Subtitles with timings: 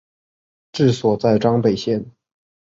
[0.71, 2.03] 治所在张北县。